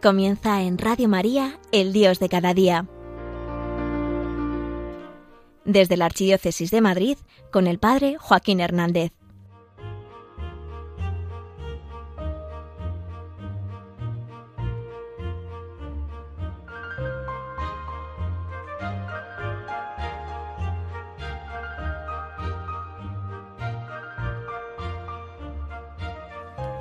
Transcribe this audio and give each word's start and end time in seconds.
Comienza 0.00 0.62
en 0.62 0.78
Radio 0.78 1.08
María, 1.08 1.58
el 1.72 1.92
Dios 1.92 2.20
de 2.20 2.28
cada 2.28 2.54
día. 2.54 2.86
Desde 5.64 5.96
la 5.96 6.04
Archidiócesis 6.04 6.70
de 6.70 6.80
Madrid, 6.80 7.18
con 7.50 7.66
el 7.66 7.80
Padre 7.80 8.16
Joaquín 8.16 8.60
Hernández. 8.60 9.17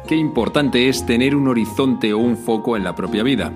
Qué 0.07 0.15
importante 0.15 0.87
es 0.87 1.05
tener 1.05 1.35
un 1.35 1.49
horizonte 1.49 2.13
o 2.13 2.19
un 2.19 2.37
foco 2.37 2.77
en 2.77 2.85
la 2.85 2.95
propia 2.95 3.23
vida. 3.23 3.51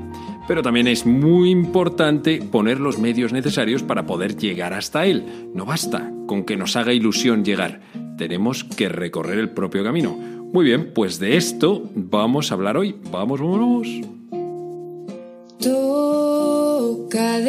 Pero 0.49 0.61
también 0.61 0.85
es 0.87 1.05
muy 1.05 1.49
importante 1.49 2.41
poner 2.41 2.77
los 2.77 2.99
medios 2.99 3.31
necesarios 3.31 3.83
para 3.83 4.05
poder 4.05 4.35
llegar 4.35 4.73
hasta 4.73 5.05
él. 5.05 5.49
No 5.55 5.65
basta 5.65 6.11
con 6.27 6.43
que 6.43 6.57
nos 6.57 6.75
haga 6.75 6.91
ilusión 6.91 7.45
llegar. 7.45 7.79
Tenemos 8.17 8.65
que 8.65 8.89
recorrer 8.89 9.39
el 9.39 9.51
propio 9.51 9.81
camino. 9.81 10.11
Muy 10.11 10.65
bien, 10.65 10.91
pues 10.93 11.19
de 11.19 11.37
esto 11.37 11.89
vamos 11.95 12.51
a 12.51 12.55
hablar 12.55 12.75
hoy. 12.75 12.97
Vamos, 13.09 13.39
vamos. 13.39 13.87
Toca 15.57 17.39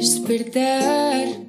despertar 0.00 1.41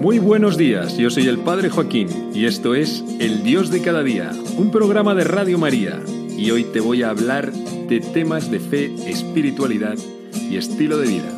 Muy 0.00 0.20
buenos 0.20 0.56
días, 0.56 0.96
yo 0.96 1.10
soy 1.10 1.26
el 1.26 1.38
Padre 1.38 1.70
Joaquín 1.70 2.30
y 2.32 2.44
esto 2.44 2.76
es 2.76 3.02
El 3.18 3.42
Dios 3.42 3.70
de 3.70 3.82
cada 3.82 4.04
día, 4.04 4.30
un 4.56 4.70
programa 4.70 5.14
de 5.16 5.24
Radio 5.24 5.58
María. 5.58 6.00
Y 6.36 6.52
hoy 6.52 6.64
te 6.64 6.78
voy 6.78 7.02
a 7.02 7.10
hablar 7.10 7.50
de 7.52 8.00
temas 8.00 8.50
de 8.50 8.60
fe, 8.60 8.94
espiritualidad 9.06 9.96
y 10.48 10.56
estilo 10.56 10.98
de 10.98 11.08
vida. 11.08 11.32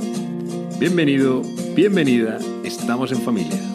Bienvenido, 0.78 1.40
bienvenida, 1.74 2.38
estamos 2.64 3.12
en 3.12 3.22
familia. 3.22 3.71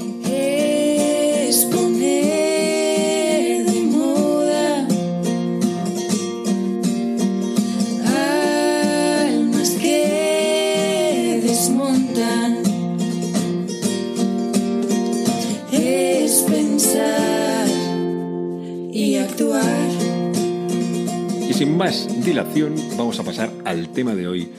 Dilación, 21.87 22.75
vamos 22.97 23.17
a 23.17 23.23
pasar 23.23 23.49
al 23.63 23.93
tema 23.93 24.13
de 24.13 24.27
hoy, 24.27 24.49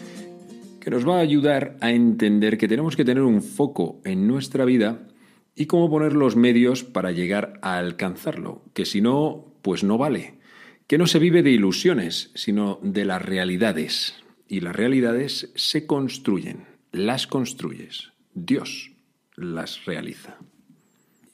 que 0.81 0.89
nos 0.89 1.07
va 1.07 1.19
a 1.19 1.21
ayudar 1.21 1.77
a 1.83 1.91
entender 1.91 2.57
que 2.57 2.69
tenemos 2.69 2.97
que 2.97 3.05
tener 3.05 3.23
un 3.23 3.43
foco 3.43 4.01
en 4.05 4.27
nuestra 4.27 4.65
vida 4.65 5.07
y 5.55 5.67
cómo 5.67 5.91
poner 5.91 6.15
los 6.15 6.37
medios 6.37 6.85
para 6.85 7.13
llegar 7.13 7.59
a 7.61 7.77
alcanzarlo, 7.77 8.63
que 8.73 8.87
si 8.87 9.03
no, 9.03 9.53
pues 9.61 9.85
no 9.85 9.99
vale. 9.99 10.39
Que 10.87 10.97
no 10.97 11.07
se 11.07 11.19
vive 11.19 11.43
de 11.43 11.51
ilusiones, 11.51 12.31
sino 12.35 12.81
de 12.83 13.05
las 13.05 13.21
realidades. 13.21 14.15
Y 14.49 14.61
las 14.61 14.75
realidades 14.75 15.53
se 15.55 15.87
construyen, 15.87 16.65
las 16.93 17.27
construyes. 17.27 18.13
Dios 18.33 18.93
las 19.37 19.85
realiza. 19.85 20.39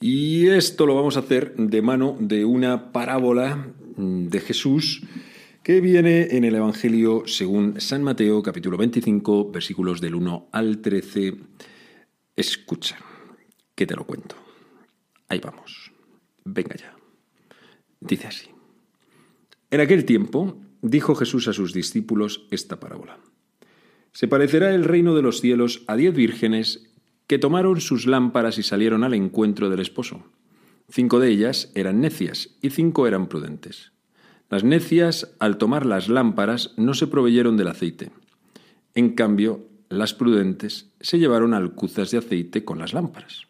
Y 0.00 0.48
esto 0.48 0.86
lo 0.86 0.96
vamos 0.96 1.16
a 1.16 1.20
hacer 1.20 1.54
de 1.54 1.82
mano 1.82 2.16
de 2.18 2.44
una 2.44 2.90
parábola 2.90 3.68
de 3.96 4.40
Jesús 4.40 5.04
que 5.64 5.80
viene 5.80 6.36
en 6.36 6.44
el 6.44 6.56
Evangelio 6.56 7.22
según 7.24 7.80
San 7.80 8.02
Mateo 8.02 8.42
capítulo 8.42 8.76
25 8.76 9.50
versículos 9.50 9.98
del 9.98 10.14
1 10.14 10.50
al 10.52 10.82
13. 10.82 11.38
Escucha, 12.36 12.98
que 13.74 13.86
te 13.86 13.96
lo 13.96 14.04
cuento. 14.04 14.36
Ahí 15.26 15.40
vamos. 15.40 15.90
Venga 16.44 16.76
ya. 16.76 16.94
Dice 17.98 18.26
así. 18.26 18.50
En 19.70 19.80
aquel 19.80 20.04
tiempo 20.04 20.60
dijo 20.82 21.14
Jesús 21.14 21.48
a 21.48 21.54
sus 21.54 21.72
discípulos 21.72 22.46
esta 22.50 22.78
parábola. 22.78 23.18
Se 24.12 24.28
parecerá 24.28 24.74
el 24.74 24.84
reino 24.84 25.14
de 25.14 25.22
los 25.22 25.40
cielos 25.40 25.82
a 25.86 25.96
diez 25.96 26.14
vírgenes 26.14 26.92
que 27.26 27.38
tomaron 27.38 27.80
sus 27.80 28.06
lámparas 28.06 28.58
y 28.58 28.62
salieron 28.62 29.02
al 29.02 29.14
encuentro 29.14 29.70
del 29.70 29.80
esposo. 29.80 30.26
Cinco 30.90 31.20
de 31.20 31.30
ellas 31.30 31.72
eran 31.74 32.02
necias 32.02 32.58
y 32.60 32.68
cinco 32.68 33.06
eran 33.06 33.28
prudentes. 33.30 33.93
Las 34.54 34.62
necias, 34.62 35.34
al 35.40 35.58
tomar 35.58 35.84
las 35.84 36.08
lámparas, 36.08 36.74
no 36.76 36.94
se 36.94 37.08
proveyeron 37.08 37.56
del 37.56 37.66
aceite. 37.66 38.12
En 38.94 39.16
cambio, 39.16 39.66
las 39.88 40.14
prudentes 40.14 40.92
se 41.00 41.18
llevaron 41.18 41.54
alcuzas 41.54 42.12
de 42.12 42.18
aceite 42.18 42.64
con 42.64 42.78
las 42.78 42.92
lámparas. 42.92 43.48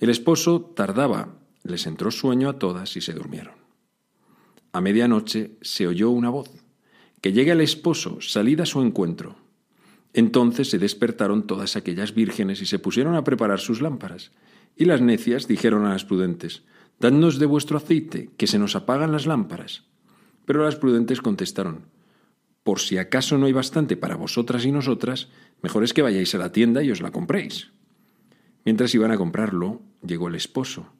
El 0.00 0.10
esposo 0.10 0.62
tardaba, 0.74 1.36
les 1.62 1.86
entró 1.86 2.10
sueño 2.10 2.48
a 2.48 2.58
todas 2.58 2.96
y 2.96 3.02
se 3.02 3.12
durmieron. 3.12 3.54
A 4.72 4.80
medianoche 4.80 5.58
se 5.62 5.86
oyó 5.86 6.10
una 6.10 6.30
voz, 6.30 6.50
que 7.20 7.32
llega 7.32 7.52
el 7.52 7.60
esposo, 7.60 8.18
salid 8.20 8.58
a 8.58 8.66
su 8.66 8.82
encuentro. 8.82 9.36
Entonces 10.12 10.68
se 10.68 10.80
despertaron 10.80 11.46
todas 11.46 11.76
aquellas 11.76 12.14
vírgenes 12.14 12.60
y 12.60 12.66
se 12.66 12.80
pusieron 12.80 13.14
a 13.14 13.22
preparar 13.22 13.60
sus 13.60 13.80
lámparas. 13.80 14.32
Y 14.74 14.86
las 14.86 15.00
necias 15.00 15.46
dijeron 15.46 15.86
a 15.86 15.90
las 15.90 16.04
prudentes, 16.04 16.64
Dadnos 16.98 17.38
de 17.38 17.46
vuestro 17.46 17.76
aceite, 17.76 18.30
que 18.36 18.48
se 18.48 18.58
nos 18.58 18.74
apagan 18.74 19.12
las 19.12 19.26
lámparas. 19.26 19.84
Pero 20.46 20.64
las 20.64 20.76
prudentes 20.76 21.20
contestaron, 21.20 21.84
Por 22.62 22.80
si 22.80 22.98
acaso 22.98 23.38
no 23.38 23.46
hay 23.46 23.52
bastante 23.52 23.96
para 23.96 24.16
vosotras 24.16 24.64
y 24.64 24.72
nosotras, 24.72 25.28
mejor 25.62 25.84
es 25.84 25.92
que 25.92 26.02
vayáis 26.02 26.34
a 26.34 26.38
la 26.38 26.50
tienda 26.50 26.82
y 26.82 26.90
os 26.90 27.00
la 27.00 27.12
compréis. 27.12 27.70
Mientras 28.64 28.92
iban 28.94 29.12
a 29.12 29.16
comprarlo, 29.16 29.82
llegó 30.04 30.26
el 30.26 30.34
esposo, 30.34 30.92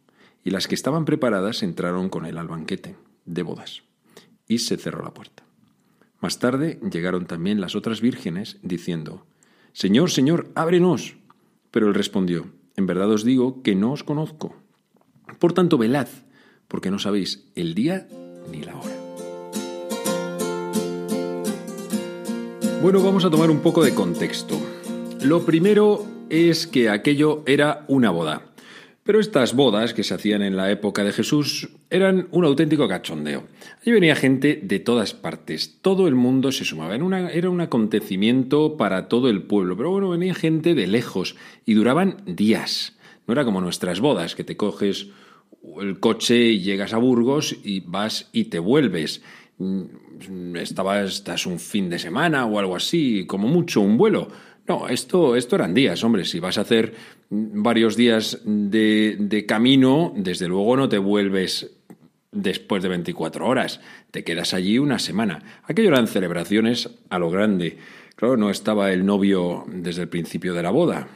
y 0.45 0.51
las 0.51 0.69
que 0.69 0.77
estaban 0.77 1.05
preparadas 1.05 1.65
entraron 1.65 2.09
con 2.09 2.27
él 2.27 2.39
al 2.39 2.47
banquete 2.47 2.97
de 3.25 3.43
bodas, 3.43 3.83
y 4.47 4.59
se 4.59 4.77
cerró 4.77 5.03
la 5.03 5.13
puerta. 5.13 5.43
Más 6.21 6.39
tarde 6.39 6.79
llegaron 6.91 7.27
también 7.27 7.61
las 7.61 7.75
otras 7.75 8.01
vírgenes, 8.01 8.59
diciendo, 8.63 9.27
Señor, 9.73 10.11
Señor, 10.11 10.51
ábrenos. 10.55 11.17
Pero 11.71 11.89
él 11.89 11.95
respondió, 11.95 12.47
En 12.77 12.87
verdad 12.87 13.11
os 13.11 13.25
digo 13.25 13.63
que 13.63 13.75
no 13.75 13.93
os 13.93 14.05
conozco. 14.05 14.57
Por 15.39 15.53
tanto, 15.53 15.79
velad, 15.79 16.09
porque 16.69 16.91
no 16.91 16.99
sabéis 16.99 17.51
el 17.55 17.75
día 17.75 18.07
ni 18.51 18.63
la 18.63 18.77
hora. 18.77 19.06
Bueno, 22.83 23.03
vamos 23.03 23.25
a 23.25 23.31
tomar 23.31 23.51
un 23.51 23.61
poco 23.61 23.83
de 23.85 23.95
contexto. 23.95 24.59
Lo 25.23 25.45
primero 25.45 26.07
es 26.31 26.67
que 26.67 26.89
aquello 26.89 27.43
era 27.47 27.85
una 27.89 28.11
boda. 28.11 28.43
Pero 29.03 29.21
estas 29.21 29.55
bodas 29.55 29.95
que 29.95 30.03
se 30.03 30.15
hacían 30.15 30.43
en 30.43 30.57
la 30.57 30.71
época 30.71 31.05
de 31.05 31.13
Jesús 31.13 31.69
eran 31.91 32.27
un 32.33 32.45
auténtico 32.45 32.89
cachondeo. 32.89 33.45
Allí 33.81 33.93
venía 33.93 34.17
gente 34.17 34.61
de 34.63 34.81
todas 34.81 35.15
partes, 35.15 35.79
todo 35.81 36.09
el 36.09 36.17
mundo 36.17 36.51
se 36.51 36.65
sumaba, 36.65 36.95
era, 36.97 37.05
una- 37.05 37.31
era 37.31 37.49
un 37.49 37.61
acontecimiento 37.61 38.77
para 38.77 39.07
todo 39.07 39.29
el 39.29 39.43
pueblo, 39.45 39.77
pero 39.77 39.91
bueno, 39.93 40.11
venía 40.11 40.35
gente 40.35 40.75
de 40.75 40.89
lejos 40.89 41.37
y 41.65 41.75
duraban 41.75 42.17
días. 42.27 42.97
No 43.29 43.33
era 43.33 43.45
como 43.45 43.61
nuestras 43.61 44.01
bodas, 44.01 44.35
que 44.35 44.43
te 44.45 44.57
coges 44.57 45.07
el 45.81 46.01
coche 46.01 46.39
y 46.51 46.61
llegas 46.63 46.93
a 46.93 46.99
Burgos 46.99 47.57
y 47.63 47.81
vas 47.81 48.29
y 48.33 48.45
te 48.47 48.59
vuelves. 48.59 49.23
Mm, 49.59 50.57
Estabas, 50.57 51.15
estás 51.15 51.47
un 51.47 51.59
fin 51.59 51.89
de 51.89 51.99
semana 51.99 52.47
o 52.47 52.59
algo 52.59 52.77
así, 52.77 53.27
como 53.27 53.49
mucho 53.49 53.81
un 53.81 53.97
vuelo. 53.97 54.29
No, 54.67 54.89
esto, 54.89 55.37
esto 55.37 55.57
eran 55.57 55.75
días, 55.75 56.03
hombre. 56.03 56.25
Si 56.25 56.41
vas 56.41 56.59
a 56.59 56.63
hacer 56.63 56.95
varios 57.31 57.97
días 57.97 58.41
de, 58.45 59.17
de 59.19 59.47
camino, 59.47 60.13
desde 60.17 60.49
luego 60.49 60.77
no 60.77 60.89
te 60.89 60.99
vuelves 60.99 61.77
después 62.33 62.83
de 62.83 62.89
24 62.89 63.47
horas. 63.47 63.81
Te 64.11 64.25
quedas 64.25 64.55
allí 64.55 64.79
una 64.79 64.99
semana. 64.99 65.61
Aquello 65.65 65.89
eran 65.89 66.09
celebraciones 66.09 66.91
a 67.09 67.19
lo 67.19 67.31
grande. 67.31 67.79
Claro, 68.17 68.37
no 68.37 68.51
estaba 68.51 68.93
el 68.93 69.05
novio 69.07 69.65
desde 69.69 70.03
el 70.03 70.09
principio 70.09 70.55
de 70.55 70.63
la 70.63 70.71
boda. 70.71 71.09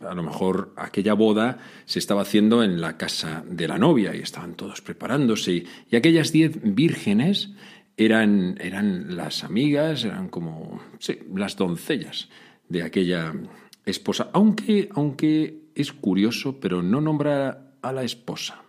A 0.00 0.14
lo 0.14 0.22
mejor 0.22 0.74
aquella 0.76 1.14
boda 1.14 1.58
se 1.86 1.98
estaba 1.98 2.22
haciendo 2.22 2.62
en 2.62 2.80
la 2.80 2.98
casa 2.98 3.44
de 3.48 3.66
la 3.66 3.78
novia 3.78 4.14
y 4.14 4.18
estaban 4.18 4.54
todos 4.54 4.82
preparándose. 4.82 5.64
Y 5.90 5.96
aquellas 5.96 6.32
diez 6.32 6.58
vírgenes 6.62 7.50
eran, 7.96 8.56
eran 8.60 9.16
las 9.16 9.44
amigas, 9.44 10.04
eran 10.04 10.28
como 10.28 10.80
sí, 10.98 11.18
las 11.34 11.56
doncellas 11.56 12.28
de 12.68 12.82
aquella 12.82 13.32
esposa. 13.84 14.30
Aunque, 14.32 14.88
aunque 14.92 15.66
es 15.74 15.92
curioso, 15.92 16.58
pero 16.60 16.82
no 16.82 17.00
nombra 17.00 17.72
a 17.82 17.92
la 17.92 18.02
esposa. 18.02 18.62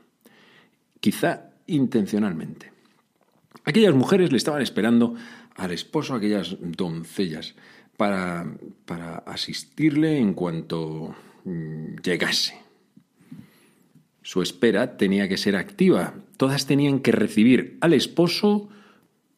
Quizá 1.00 1.52
intencionalmente. 1.68 2.72
Aquellas 3.66 3.94
mujeres 3.94 4.32
le 4.32 4.38
estaban 4.38 4.62
esperando 4.62 5.16
al 5.56 5.72
esposo 5.72 6.14
aquellas 6.14 6.56
doncellas 6.62 7.56
para, 7.98 8.46
para 8.86 9.18
asistirle 9.18 10.20
en 10.20 10.34
cuanto 10.34 11.16
mm, 11.44 11.98
llegase. 12.04 12.62
Su 14.22 14.42
espera 14.42 14.98
tenía 14.98 15.28
que 15.28 15.38
ser 15.38 15.56
activa. 15.56 16.14
Todas 16.38 16.66
tenían 16.66 17.00
que 17.00 17.12
recibir 17.12 17.78
al 17.82 17.94
esposo 17.94 18.70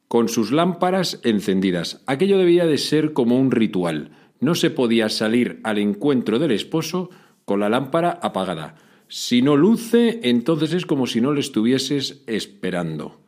con 0.10 0.28
sus 0.28 0.52
lámparas 0.52 1.22
encendidas. 1.24 2.02
Aquello 2.08 2.40
debía 2.40 2.66
de 2.66 2.80
ser 2.80 3.14
como 3.14 3.40
un 3.40 3.52
ritual. 3.52 4.12
No 4.40 4.56
se 4.56 4.72
podía 4.72 5.08
salir 5.08 5.62
al 5.64 5.78
encuentro 5.78 6.40
del 6.40 6.52
esposo 6.52 7.12
con 7.46 7.60
la 7.60 7.70
lámpara 7.70 8.20
apagada. 8.22 8.76
Si 9.08 9.44
no 9.44 9.56
luce, 9.56 10.20
entonces 10.24 10.74
es 10.74 10.88
como 10.88 11.06
si 11.06 11.22
no 11.22 11.32
le 11.32 11.40
estuvieses 11.42 12.24
esperando. 12.26 13.22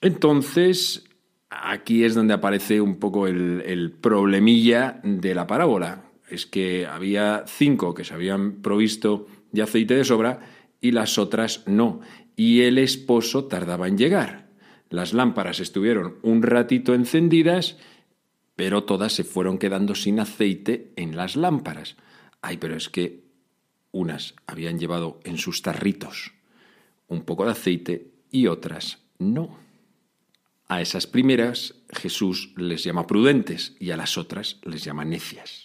Entonces, 0.00 1.04
aquí 1.50 2.04
es 2.04 2.14
donde 2.14 2.34
aparece 2.34 2.80
un 2.80 2.98
poco 2.98 3.26
el, 3.26 3.94
problemilla 4.00 5.00
de 5.04 5.34
la 5.34 5.46
parábola. 5.46 6.04
Es 6.30 6.46
que 6.46 6.86
había 6.86 7.44
cinco 7.46 7.92
que 7.92 8.04
se 8.04 8.14
habían 8.14 8.62
provisto 8.62 9.26
de 9.52 9.62
aceite 9.62 9.94
de 9.94 10.04
sobra 10.04 10.40
y 10.80 10.92
las 10.92 11.18
otras 11.18 11.64
no. 11.66 12.00
Y 12.34 12.62
el 12.62 12.78
esposo 12.78 13.44
tardaba 13.44 13.88
en 13.88 13.98
llegar. 13.98 14.43
Las 14.94 15.12
lámparas 15.12 15.58
estuvieron 15.58 16.18
un 16.22 16.44
ratito 16.44 16.94
encendidas, 16.94 17.78
pero 18.54 18.84
todas 18.84 19.12
se 19.12 19.24
fueron 19.24 19.58
quedando 19.58 19.96
sin 19.96 20.20
aceite 20.20 20.92
en 20.94 21.16
las 21.16 21.34
lámparas. 21.34 21.96
Ay, 22.40 22.58
pero 22.58 22.76
es 22.76 22.88
que 22.90 23.24
unas 23.90 24.36
habían 24.46 24.78
llevado 24.78 25.18
en 25.24 25.36
sus 25.36 25.62
tarritos 25.62 26.30
un 27.08 27.22
poco 27.22 27.44
de 27.44 27.50
aceite 27.50 28.12
y 28.30 28.46
otras 28.46 29.00
no. 29.18 29.58
A 30.68 30.80
esas 30.80 31.08
primeras 31.08 31.74
Jesús 31.90 32.54
les 32.56 32.84
llama 32.84 33.08
prudentes 33.08 33.74
y 33.80 33.90
a 33.90 33.96
las 33.96 34.16
otras 34.16 34.60
les 34.62 34.84
llama 34.84 35.04
necias. 35.04 35.64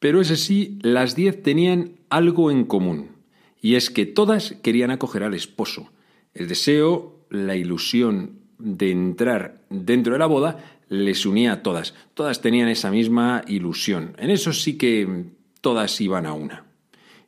Pero 0.00 0.20
ese 0.20 0.36
sí, 0.36 0.80
las 0.82 1.14
diez 1.14 1.44
tenían 1.44 2.00
algo 2.10 2.50
en 2.50 2.64
común, 2.64 3.18
y 3.60 3.76
es 3.76 3.88
que 3.88 4.04
todas 4.04 4.56
querían 4.64 4.90
acoger 4.90 5.22
al 5.22 5.34
esposo. 5.34 5.92
El 6.34 6.48
deseo, 6.48 7.17
la 7.30 7.56
ilusión 7.56 8.40
de 8.58 8.90
entrar 8.90 9.62
dentro 9.70 10.14
de 10.14 10.18
la 10.18 10.26
boda 10.26 10.78
les 10.88 11.26
unía 11.26 11.52
a 11.52 11.62
todas. 11.62 11.94
Todas 12.14 12.40
tenían 12.40 12.68
esa 12.68 12.90
misma 12.90 13.42
ilusión. 13.46 14.14
En 14.18 14.30
eso 14.30 14.52
sí 14.52 14.76
que 14.76 15.26
todas 15.60 16.00
iban 16.00 16.26
a 16.26 16.32
una 16.32 16.64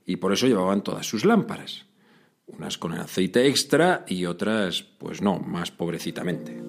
y 0.07 0.17
por 0.17 0.33
eso 0.33 0.47
llevaban 0.47 0.83
todas 0.83 1.07
sus 1.07 1.25
lámparas, 1.25 1.87
unas 2.47 2.79
con 2.79 2.93
el 2.95 3.01
aceite 3.01 3.47
extra 3.47 4.05
y 4.09 4.25
otras, 4.25 4.83
pues 4.83 5.23
no, 5.23 5.39
más 5.39 5.71
pobrecitamente. 5.71 6.63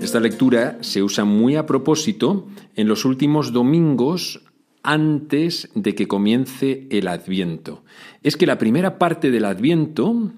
Esta 0.00 0.20
lectura 0.20 0.78
se 0.80 1.02
usa 1.02 1.24
muy 1.24 1.56
a 1.56 1.66
propósito 1.66 2.48
en 2.74 2.88
los 2.88 3.04
últimos 3.04 3.52
domingos 3.52 4.42
antes 4.82 5.68
de 5.74 5.94
que 5.94 6.08
comience 6.08 6.86
el 6.90 7.08
Adviento. 7.08 7.84
Es 8.22 8.36
que 8.36 8.46
la 8.46 8.58
primera 8.58 8.98
parte 8.98 9.30
del 9.30 9.44
Adviento, 9.44 10.32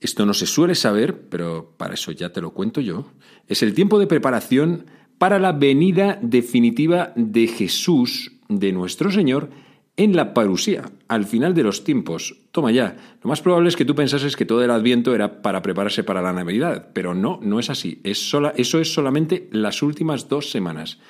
esto 0.00 0.26
no 0.26 0.34
se 0.34 0.46
suele 0.46 0.74
saber, 0.74 1.28
pero 1.28 1.74
para 1.76 1.94
eso 1.94 2.12
ya 2.12 2.32
te 2.32 2.40
lo 2.40 2.50
cuento 2.50 2.80
yo, 2.80 3.10
es 3.46 3.62
el 3.62 3.74
tiempo 3.74 3.98
de 3.98 4.06
preparación 4.06 4.86
para 5.18 5.38
la 5.38 5.52
venida 5.52 6.18
definitiva 6.22 7.12
de 7.16 7.48
Jesús, 7.48 8.32
de 8.48 8.72
nuestro 8.72 9.10
Señor, 9.10 9.50
en 9.96 10.14
la 10.14 10.32
parusía, 10.32 10.92
al 11.08 11.26
final 11.26 11.54
de 11.54 11.64
los 11.64 11.82
tiempos. 11.82 12.36
Toma 12.52 12.70
ya, 12.70 12.96
lo 13.20 13.28
más 13.28 13.42
probable 13.42 13.68
es 13.68 13.74
que 13.74 13.84
tú 13.84 13.96
pensases 13.96 14.36
que 14.36 14.44
todo 14.44 14.62
el 14.62 14.70
adviento 14.70 15.12
era 15.12 15.42
para 15.42 15.60
prepararse 15.60 16.04
para 16.04 16.22
la 16.22 16.32
Navidad, 16.32 16.90
pero 16.92 17.14
no, 17.14 17.40
no 17.42 17.58
es 17.58 17.68
así. 17.68 18.00
Es 18.04 18.30
sola, 18.30 18.54
eso 18.56 18.78
es 18.78 18.94
solamente 18.94 19.48
las 19.50 19.82
últimas 19.82 20.28
dos 20.28 20.52
semanas. 20.52 21.00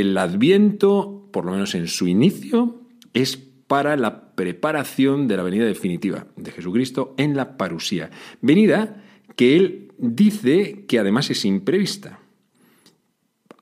El 0.00 0.16
adviento, 0.16 1.28
por 1.32 1.44
lo 1.44 1.52
menos 1.52 1.74
en 1.74 1.88
su 1.88 2.06
inicio, 2.06 2.82
es 3.14 3.36
para 3.36 3.96
la 3.96 4.34
preparación 4.34 5.28
de 5.28 5.36
la 5.36 5.42
venida 5.42 5.64
definitiva 5.64 6.26
de 6.36 6.52
Jesucristo 6.52 7.14
en 7.16 7.36
la 7.36 7.56
parusía. 7.56 8.10
Venida 8.40 9.02
que 9.36 9.56
él 9.56 9.92
dice 9.98 10.84
que 10.86 10.98
además 10.98 11.30
es 11.30 11.44
imprevista 11.44 12.20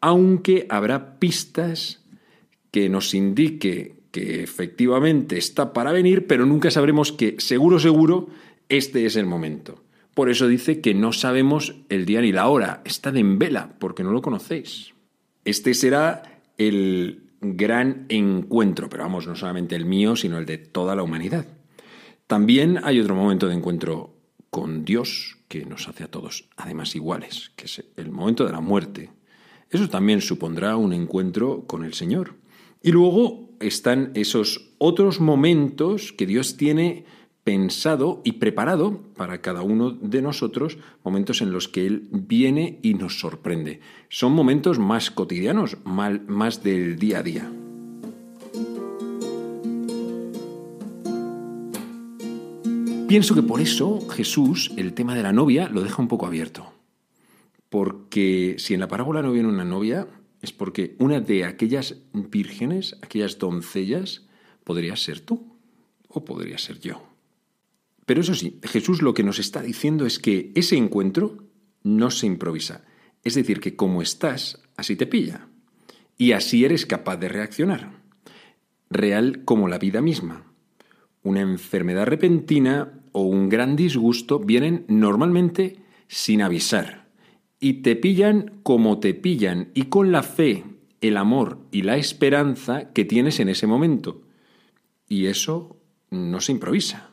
aunque 0.00 0.66
habrá 0.68 1.18
pistas 1.18 2.02
que 2.70 2.88
nos 2.88 3.14
indique 3.14 3.96
que 4.10 4.42
efectivamente 4.42 5.38
está 5.38 5.72
para 5.72 5.92
venir, 5.92 6.26
pero 6.26 6.46
nunca 6.46 6.70
sabremos 6.70 7.12
que 7.12 7.36
seguro, 7.38 7.78
seguro, 7.78 8.28
este 8.68 9.06
es 9.06 9.16
el 9.16 9.26
momento. 9.26 9.84
Por 10.14 10.30
eso 10.30 10.48
dice 10.48 10.80
que 10.80 10.94
no 10.94 11.12
sabemos 11.12 11.76
el 11.88 12.06
día 12.06 12.20
ni 12.20 12.32
la 12.32 12.48
hora, 12.48 12.82
está 12.84 13.10
en 13.10 13.38
vela, 13.38 13.76
porque 13.78 14.02
no 14.02 14.10
lo 14.10 14.22
conocéis. 14.22 14.94
Este 15.44 15.74
será 15.74 16.22
el 16.58 17.30
gran 17.40 18.06
encuentro, 18.08 18.88
pero 18.88 19.04
vamos, 19.04 19.26
no 19.26 19.34
solamente 19.34 19.76
el 19.76 19.86
mío, 19.86 20.16
sino 20.16 20.38
el 20.38 20.46
de 20.46 20.58
toda 20.58 20.94
la 20.94 21.02
humanidad. 21.02 21.46
También 22.26 22.80
hay 22.84 23.00
otro 23.00 23.14
momento 23.14 23.48
de 23.48 23.54
encuentro 23.54 24.14
con 24.50 24.84
Dios 24.84 25.38
que 25.48 25.64
nos 25.64 25.88
hace 25.88 26.04
a 26.04 26.10
todos, 26.10 26.48
además 26.56 26.94
iguales, 26.94 27.52
que 27.56 27.64
es 27.64 27.84
el 27.96 28.10
momento 28.10 28.44
de 28.44 28.52
la 28.52 28.60
muerte, 28.60 29.10
eso 29.70 29.88
también 29.88 30.20
supondrá 30.20 30.76
un 30.76 30.92
encuentro 30.92 31.64
con 31.66 31.84
el 31.84 31.94
Señor. 31.94 32.34
Y 32.82 32.90
luego 32.90 33.50
están 33.60 34.10
esos 34.14 34.72
otros 34.78 35.20
momentos 35.20 36.12
que 36.12 36.26
Dios 36.26 36.56
tiene 36.56 37.04
pensado 37.50 38.20
y 38.22 38.34
preparado 38.34 39.02
para 39.16 39.40
cada 39.40 39.62
uno 39.62 39.90
de 39.90 40.22
nosotros, 40.22 40.78
momentos 41.02 41.42
en 41.42 41.50
los 41.50 41.66
que 41.66 41.84
Él 41.84 42.06
viene 42.12 42.78
y 42.80 42.94
nos 42.94 43.18
sorprende. 43.18 43.80
Son 44.08 44.30
momentos 44.30 44.78
más 44.78 45.10
cotidianos, 45.10 45.78
más 45.84 46.62
del 46.62 46.96
día 46.96 47.18
a 47.18 47.22
día. 47.24 47.50
Pienso 53.08 53.34
que 53.34 53.42
por 53.42 53.60
eso 53.60 54.00
Jesús 54.10 54.70
el 54.76 54.94
tema 54.94 55.16
de 55.16 55.24
la 55.24 55.32
novia 55.32 55.68
lo 55.68 55.82
deja 55.82 56.00
un 56.00 56.06
poco 56.06 56.26
abierto 56.26 56.72
porque 57.68 58.56
si 58.58 58.74
en 58.74 58.80
la 58.80 58.88
parábola 58.88 59.22
no 59.22 59.32
viene 59.32 59.48
una 59.48 59.64
novia, 59.64 60.08
es 60.42 60.52
porque 60.52 60.96
una 60.98 61.20
de 61.20 61.44
aquellas 61.44 61.96
vírgenes, 62.12 62.96
aquellas 63.00 63.38
doncellas, 63.38 64.26
podría 64.64 64.96
ser 64.96 65.20
tú 65.20 65.56
o 66.08 66.24
podría 66.24 66.58
ser 66.58 66.80
yo. 66.80 67.09
Pero 68.10 68.22
eso 68.22 68.34
sí, 68.34 68.58
Jesús 68.64 69.02
lo 69.02 69.14
que 69.14 69.22
nos 69.22 69.38
está 69.38 69.62
diciendo 69.62 70.04
es 70.04 70.18
que 70.18 70.50
ese 70.56 70.76
encuentro 70.76 71.44
no 71.84 72.10
se 72.10 72.26
improvisa. 72.26 72.84
Es 73.22 73.36
decir, 73.36 73.60
que 73.60 73.76
como 73.76 74.02
estás, 74.02 74.60
así 74.76 74.96
te 74.96 75.06
pilla. 75.06 75.46
Y 76.18 76.32
así 76.32 76.64
eres 76.64 76.86
capaz 76.86 77.18
de 77.18 77.28
reaccionar. 77.28 78.02
Real 78.90 79.44
como 79.44 79.68
la 79.68 79.78
vida 79.78 80.02
misma. 80.02 80.52
Una 81.22 81.40
enfermedad 81.42 82.06
repentina 82.06 83.00
o 83.12 83.22
un 83.22 83.48
gran 83.48 83.76
disgusto 83.76 84.40
vienen 84.40 84.86
normalmente 84.88 85.76
sin 86.08 86.42
avisar 86.42 87.06
y 87.60 87.74
te 87.74 87.94
pillan 87.94 88.58
como 88.64 88.98
te 88.98 89.14
pillan 89.14 89.70
y 89.72 89.84
con 89.84 90.10
la 90.10 90.24
fe, 90.24 90.64
el 91.00 91.16
amor 91.16 91.60
y 91.70 91.82
la 91.82 91.96
esperanza 91.96 92.92
que 92.92 93.04
tienes 93.04 93.38
en 93.38 93.50
ese 93.50 93.68
momento. 93.68 94.22
Y 95.08 95.26
eso 95.26 95.76
no 96.10 96.40
se 96.40 96.50
improvisa. 96.50 97.09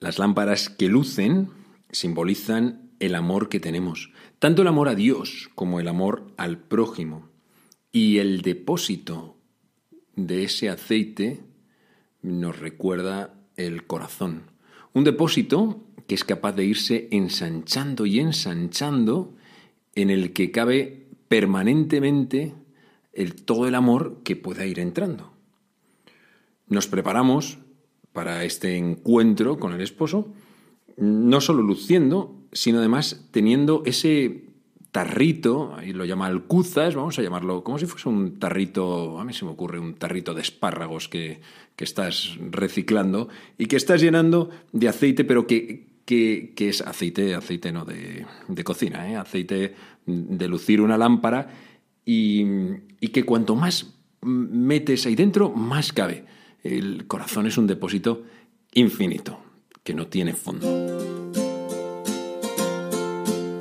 Las 0.00 0.18
lámparas 0.18 0.68
que 0.70 0.88
lucen 0.88 1.48
simbolizan 1.90 2.90
el 3.00 3.14
amor 3.14 3.48
que 3.48 3.60
tenemos, 3.60 4.12
tanto 4.38 4.62
el 4.62 4.68
amor 4.68 4.88
a 4.88 4.94
Dios 4.94 5.50
como 5.54 5.80
el 5.80 5.88
amor 5.88 6.32
al 6.36 6.58
prójimo. 6.58 7.28
Y 7.90 8.18
el 8.18 8.42
depósito 8.42 9.36
de 10.14 10.44
ese 10.44 10.68
aceite 10.68 11.40
nos 12.22 12.58
recuerda 12.58 13.34
el 13.56 13.86
corazón. 13.86 14.42
Un 14.92 15.04
depósito 15.04 15.84
que 16.06 16.14
es 16.14 16.24
capaz 16.24 16.52
de 16.52 16.64
irse 16.64 17.08
ensanchando 17.10 18.06
y 18.06 18.20
ensanchando 18.20 19.34
en 19.94 20.10
el 20.10 20.32
que 20.32 20.50
cabe 20.50 21.08
permanentemente 21.28 22.54
todo 23.44 23.66
el 23.66 23.74
amor 23.74 24.20
que 24.22 24.36
pueda 24.36 24.66
ir 24.66 24.78
entrando. 24.78 25.32
Nos 26.68 26.86
preparamos 26.86 27.58
para 28.18 28.42
este 28.42 28.76
encuentro 28.76 29.60
con 29.60 29.72
el 29.72 29.80
esposo, 29.80 30.26
no 30.96 31.40
solo 31.40 31.62
luciendo, 31.62 32.34
sino 32.50 32.80
además 32.80 33.28
teniendo 33.30 33.84
ese 33.86 34.42
tarrito, 34.90 35.76
ahí 35.76 35.92
lo 35.92 36.04
llama 36.04 36.26
alcuzas, 36.26 36.96
vamos 36.96 37.16
a 37.20 37.22
llamarlo 37.22 37.62
como 37.62 37.78
si 37.78 37.86
fuese 37.86 38.08
un 38.08 38.40
tarrito, 38.40 39.20
a 39.20 39.24
mí 39.24 39.32
se 39.32 39.44
me 39.44 39.52
ocurre 39.52 39.78
un 39.78 39.94
tarrito 39.94 40.34
de 40.34 40.42
espárragos 40.42 41.08
que, 41.08 41.40
que 41.76 41.84
estás 41.84 42.36
reciclando 42.50 43.28
y 43.56 43.66
que 43.66 43.76
estás 43.76 44.00
llenando 44.00 44.50
de 44.72 44.88
aceite, 44.88 45.22
pero 45.22 45.46
que, 45.46 45.86
que, 46.04 46.52
es 46.58 46.80
aceite, 46.80 47.36
aceite 47.36 47.70
no 47.70 47.84
de, 47.84 48.64
cocina, 48.64 49.08
¿eh? 49.08 49.14
aceite 49.14 49.76
de 50.06 50.48
lucir 50.48 50.80
una 50.80 50.98
lámpara 50.98 51.50
y, 52.04 52.44
y 52.98 53.08
que 53.10 53.22
cuanto 53.22 53.54
más 53.54 53.94
metes 54.22 55.06
ahí 55.06 55.14
dentro, 55.14 55.50
más 55.50 55.92
cabe. 55.92 56.24
El 56.62 57.06
corazón 57.06 57.46
es 57.46 57.56
un 57.58 57.66
depósito 57.66 58.24
infinito, 58.72 59.40
que 59.84 59.94
no 59.94 60.06
tiene 60.06 60.34
fondo. 60.34 60.66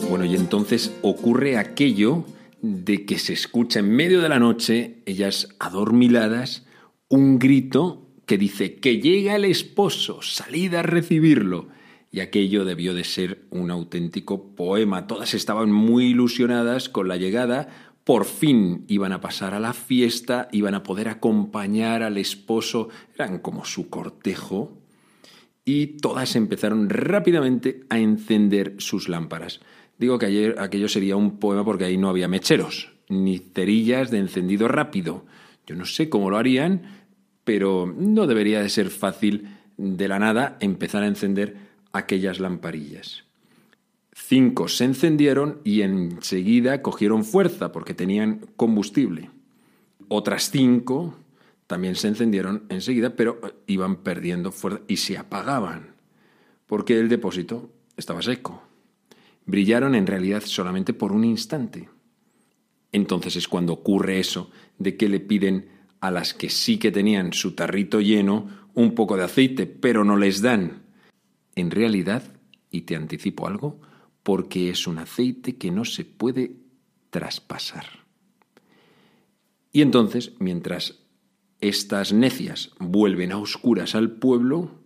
Bueno, 0.10 0.26
y 0.26 0.36
entonces 0.36 0.98
ocurre 1.02 1.58
aquello 1.58 2.26
de 2.62 3.06
que 3.06 3.20
se 3.20 3.34
escucha 3.34 3.80
en 3.80 3.92
medio 3.92 4.22
de 4.22 4.30
la 4.30 4.40
noche, 4.40 4.98
ellas 5.06 5.50
adormiladas, 5.60 6.66
un 7.10 7.40
grito 7.40 8.08
que 8.26 8.38
dice 8.38 8.76
que 8.76 9.00
llega 9.00 9.36
el 9.36 9.46
esposo, 9.46 10.22
salid 10.22 10.74
a 10.76 10.84
recibirlo. 10.84 11.70
Y 12.10 12.22
aquello 12.22 12.66
debió 12.66 12.94
de 12.94 13.04
ser 13.04 13.46
un 13.50 13.70
auténtico 13.70 14.56
poema. 14.56 15.08
Todas 15.08 15.34
estaban 15.34 15.72
muy 15.72 16.06
ilusionadas 16.08 16.90
con 16.90 17.08
la 17.08 17.18
llegada. 17.18 17.87
Por 18.08 18.24
fin 18.24 18.86
iban 18.88 19.12
a 19.12 19.20
pasar 19.20 19.54
a 19.54 19.60
la 19.60 19.74
fiesta, 19.74 20.48
iban 20.54 20.76
a 20.76 20.82
poder 20.82 21.10
acompañar 21.10 22.04
al 22.04 22.18
esposo, 22.18 22.88
eran 23.14 23.40
como 23.40 23.66
su 23.66 23.90
cortejo. 23.90 24.78
Y 25.66 25.88
todas 25.98 26.38
empezaron 26.38 26.90
rápidamente 26.90 27.82
a 27.90 28.00
encender 28.00 28.76
sus 28.78 29.10
lámparas. 29.10 29.60
Digo 29.98 30.18
que 30.20 30.28
ayer 30.28 30.56
aquello 30.58 30.88
sería 30.88 31.18
un 31.18 31.38
poema 31.38 31.66
porque 31.66 31.84
ahí 31.84 31.98
no 31.98 32.08
había 32.08 32.30
mecheros, 32.30 32.94
ni 33.10 33.40
cerillas 33.40 34.10
de 34.10 34.20
encendido 34.20 34.70
rápido. 34.70 35.26
Yo 35.66 35.76
no 35.76 35.84
sé 35.84 36.08
cómo 36.08 36.30
lo 36.30 36.38
harían, 36.38 36.84
pero 37.44 37.94
no 37.94 38.26
debería 38.26 38.62
de 38.62 38.70
ser 38.70 38.90
fácil 38.90 39.50
de 39.76 40.08
la 40.08 40.18
nada 40.18 40.56
empezar 40.62 41.04
a 41.04 41.08
encender 41.08 41.58
aquellas 41.92 42.40
lamparillas. 42.40 43.27
Cinco 44.20 44.68
se 44.68 44.84
encendieron 44.84 45.62
y 45.64 45.82
enseguida 45.82 46.82
cogieron 46.82 47.24
fuerza 47.24 47.72
porque 47.72 47.94
tenían 47.94 48.42
combustible. 48.56 49.30
Otras 50.08 50.50
cinco 50.50 51.16
también 51.68 51.96
se 51.96 52.08
encendieron 52.08 52.64
enseguida, 52.70 53.16
pero 53.16 53.40
iban 53.68 53.98
perdiendo 53.98 54.52
fuerza 54.52 54.82
y 54.88 54.98
se 54.98 55.18
apagaban 55.18 55.96
porque 56.66 57.00
el 57.00 57.10
depósito 57.10 57.72
estaba 57.96 58.22
seco 58.22 58.68
brillaron 59.48 59.96
en 59.96 60.06
realidad 60.06 60.44
solamente 60.46 60.94
por 60.94 61.12
un 61.12 61.24
instante. 61.24 61.90
Entonces 62.92 63.36
es 63.36 63.48
cuando 63.48 63.74
ocurre 63.74 64.20
eso 64.20 64.52
de 64.78 64.96
que 64.96 65.10
le 65.10 65.20
piden 65.20 65.70
a 66.00 66.12
las 66.12 66.34
que 66.34 66.50
sí 66.50 66.78
que 66.78 66.92
tenían 66.92 67.34
su 67.34 67.54
tarrito 67.56 68.00
lleno 68.02 68.50
un 68.76 68.94
poco 68.94 69.18
de 69.18 69.24
aceite, 69.24 69.66
pero 69.66 70.04
no 70.04 70.18
les 70.18 70.42
dan. 70.42 70.84
En 71.56 71.72
realidad, 71.72 72.24
y 72.70 72.82
te 72.82 72.96
anticipo 72.96 73.48
algo, 73.48 73.80
porque 74.28 74.70
es 74.70 74.88
un 74.88 74.98
aceite 74.98 75.56
que 75.56 75.72
no 75.72 75.86
se 75.86 76.04
puede 76.04 76.52
traspasar. 77.12 77.86
Y 79.72 79.82
entonces, 79.82 80.34
mientras 80.40 81.00
estas 81.62 82.12
necias 82.12 82.72
vuelven 82.78 83.32
a 83.32 83.38
oscuras 83.38 83.96
al 83.96 84.12
pueblo, 84.12 84.82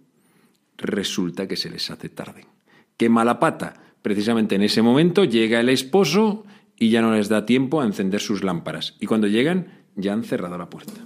resulta 0.78 1.48
que 1.48 1.58
se 1.58 1.72
les 1.72 1.90
hace 1.90 2.08
tarde. 2.08 2.46
¡Qué 2.98 3.10
mala 3.10 3.40
pata! 3.40 3.96
Precisamente 4.04 4.54
en 4.54 4.62
ese 4.62 4.84
momento 4.84 5.24
llega 5.24 5.60
el 5.60 5.70
esposo 5.70 6.46
y 6.78 6.92
ya 6.92 7.02
no 7.02 7.12
les 7.12 7.28
da 7.28 7.44
tiempo 7.44 7.82
a 7.82 7.86
encender 7.86 8.22
sus 8.22 8.44
lámparas. 8.44 8.96
Y 9.00 9.08
cuando 9.08 9.26
llegan 9.26 9.86
ya 9.96 10.14
han 10.14 10.24
cerrado 10.24 10.56
la 10.60 10.70
puerta. 10.70 11.02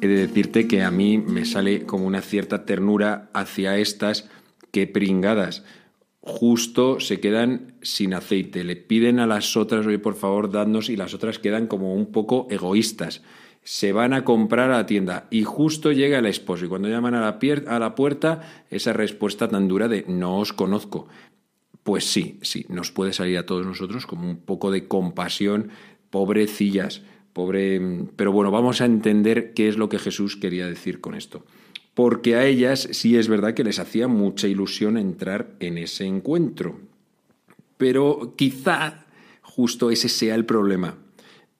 He 0.00 0.08
de 0.08 0.26
decirte 0.26 0.66
que 0.66 0.82
a 0.82 0.90
mí 0.90 1.18
me 1.18 1.44
sale 1.44 1.84
como 1.84 2.06
una 2.06 2.22
cierta 2.22 2.64
ternura 2.64 3.30
hacia 3.34 3.78
estas 3.78 4.28
que 4.70 4.86
pringadas. 4.86 5.64
Justo 6.20 7.00
se 7.00 7.20
quedan 7.20 7.74
sin 7.82 8.14
aceite. 8.14 8.64
Le 8.64 8.76
piden 8.76 9.18
a 9.20 9.26
las 9.26 9.56
otras, 9.56 9.86
oye, 9.86 9.98
por 9.98 10.14
favor, 10.14 10.50
dadnos, 10.50 10.88
y 10.88 10.96
las 10.96 11.14
otras 11.14 11.38
quedan 11.38 11.66
como 11.66 11.94
un 11.94 12.12
poco 12.12 12.46
egoístas 12.50 13.22
se 13.62 13.92
van 13.92 14.14
a 14.14 14.24
comprar 14.24 14.70
a 14.70 14.78
la 14.78 14.86
tienda 14.86 15.26
y 15.30 15.44
justo 15.44 15.92
llega 15.92 16.18
el 16.18 16.26
esposo 16.26 16.64
y 16.64 16.68
cuando 16.68 16.88
llaman 16.88 17.14
a 17.14 17.20
la, 17.20 17.38
a 17.66 17.78
la 17.78 17.94
puerta 17.94 18.64
esa 18.70 18.92
respuesta 18.92 19.48
tan 19.48 19.68
dura 19.68 19.88
de 19.88 20.04
no 20.08 20.38
os 20.38 20.52
conozco. 20.52 21.08
Pues 21.82 22.04
sí, 22.04 22.38
sí, 22.42 22.66
nos 22.68 22.90
puede 22.90 23.12
salir 23.12 23.38
a 23.38 23.46
todos 23.46 23.66
nosotros 23.66 24.06
como 24.06 24.28
un 24.28 24.38
poco 24.38 24.70
de 24.70 24.86
compasión, 24.86 25.70
pobrecillas, 26.10 27.02
pobre... 27.40 27.80
Pero 28.16 28.32
bueno, 28.32 28.50
vamos 28.50 28.82
a 28.82 28.84
entender 28.84 29.54
qué 29.54 29.68
es 29.68 29.78
lo 29.78 29.88
que 29.88 29.98
Jesús 29.98 30.36
quería 30.36 30.66
decir 30.66 31.00
con 31.00 31.14
esto. 31.14 31.46
Porque 31.94 32.36
a 32.36 32.44
ellas 32.44 32.86
sí 32.92 33.16
es 33.16 33.28
verdad 33.28 33.54
que 33.54 33.64
les 33.64 33.78
hacía 33.78 34.08
mucha 34.08 34.46
ilusión 34.46 34.98
entrar 34.98 35.56
en 35.58 35.78
ese 35.78 36.04
encuentro. 36.04 36.80
Pero 37.78 38.34
quizá 38.36 39.06
justo 39.40 39.90
ese 39.90 40.10
sea 40.10 40.34
el 40.34 40.44
problema. 40.44 40.98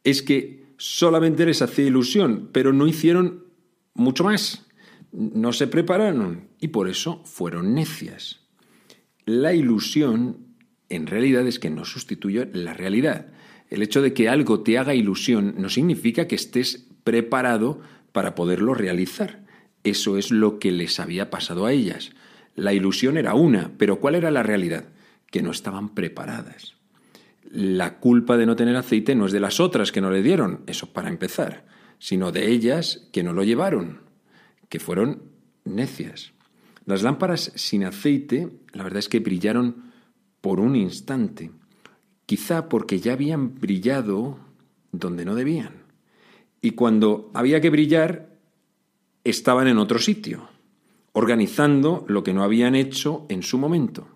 Es 0.05 0.21
que 0.21 0.67
solamente 0.77 1.47
les 1.47 1.63
hacía 1.63 1.87
ilusión, 1.87 2.51
pero 2.53 2.75
no 2.75 2.87
hicieron 2.87 3.45
mucho 3.95 4.25
más. 4.25 4.67
No 5.13 5.55
se 5.55 5.67
prepararon 5.67 6.49
y 6.61 6.69
por 6.69 6.91
eso 6.91 7.23
fueron 7.25 7.75
necias. 7.75 8.41
La 9.25 9.55
ilusión 9.55 10.45
en 10.91 11.07
realidad 11.07 11.47
es 11.47 11.59
que 11.59 11.71
no 11.71 11.87
sustituye 11.87 12.51
la 12.53 12.75
realidad. 12.75 13.33
El 13.71 13.83
hecho 13.83 14.03
de 14.03 14.13
que 14.13 14.29
algo 14.29 14.61
te 14.61 14.79
haga 14.79 14.95
ilusión 14.95 15.55
no 15.57 15.69
significa 15.71 16.27
que 16.27 16.35
estés 16.35 16.87
preparado 17.05 17.81
para 18.13 18.35
poderlo 18.35 18.75
realizar. 18.75 19.47
Eso 19.85 20.19
es 20.19 20.31
lo 20.31 20.59
que 20.59 20.73
les 20.73 21.01
había 21.01 21.31
pasado 21.31 21.65
a 21.65 21.73
ellas. 21.73 22.11
La 22.55 22.75
ilusión 22.75 23.17
era 23.17 23.35
una, 23.35 23.73
pero 23.79 24.01
¿cuál 24.01 24.17
era 24.17 24.31
la 24.31 24.43
realidad? 24.43 24.87
Que 25.31 25.43
no 25.43 25.53
estaban 25.53 25.95
preparadas 25.95 26.75
la 27.51 27.99
culpa 27.99 28.37
de 28.37 28.47
no 28.47 28.57
tener 28.57 28.77
aceite 28.77 29.15
no 29.15 29.27
es 29.27 29.33
de 29.33 29.41
las 29.41 29.59
otras 29.61 29.91
que 29.91 30.01
no 30.01 30.11
le 30.11 30.23
dieron, 30.23 30.63
eso 30.67 30.93
para 30.93 31.09
empezar, 31.09 31.67
sino 31.99 32.33
de 32.33 32.51
ellas 32.51 33.09
que 33.13 33.23
no 33.23 33.33
lo 33.33 33.43
llevaron, 33.43 34.03
que 34.69 34.79
fueron 34.79 35.23
necias. 35.65 36.33
Las 36.87 37.03
lámparas 37.03 37.53
sin 37.57 37.85
aceite, 37.85 38.49
la 38.73 38.85
verdad 38.85 39.01
es 39.01 39.09
que 39.09 39.19
brillaron 39.19 39.91
por 40.41 40.61
un 40.61 40.77
instante, 40.77 41.51
quizá 42.31 42.69
porque 42.69 43.01
ya 43.01 43.15
habían 43.15 43.59
brillado 43.59 44.39
donde 44.93 45.25
no 45.25 45.35
debían. 45.35 45.83
Y 46.63 46.71
cuando 46.79 47.29
había 47.35 47.61
que 47.61 47.71
brillar, 47.71 48.37
estaban 49.25 49.67
en 49.67 49.79
otro 49.79 49.99
sitio, 49.99 50.49
organizando 51.11 52.05
lo 52.07 52.23
que 52.23 52.33
no 52.33 52.45
habían 52.45 52.77
hecho 52.77 53.27
en 53.31 53.43
su 53.43 53.59
momento. 53.59 54.07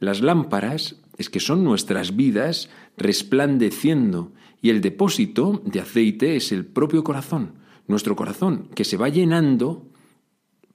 Las 0.00 0.20
lámparas 0.20 0.96
es 1.16 1.30
que 1.30 1.40
son 1.40 1.64
nuestras 1.64 2.14
vidas 2.14 2.68
resplandeciendo 2.98 4.32
y 4.60 4.68
el 4.68 4.82
depósito 4.82 5.62
de 5.64 5.80
aceite 5.80 6.36
es 6.36 6.52
el 6.52 6.66
propio 6.66 7.04
corazón, 7.04 7.54
nuestro 7.88 8.16
corazón, 8.16 8.68
que 8.74 8.84
se 8.84 8.98
va 8.98 9.08
llenando 9.08 9.86